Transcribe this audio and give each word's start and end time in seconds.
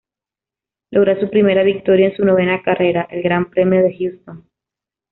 Logra 0.89 1.19
su 1.19 1.29
primera 1.29 1.61
victoria 1.61 2.07
en 2.07 2.15
su 2.17 2.25
novena 2.25 2.63
carrera, 2.65 3.07
el 3.11 3.21
Gran 3.21 3.51
Premio 3.51 3.83
de 3.83 3.95
Houston. 3.95 4.47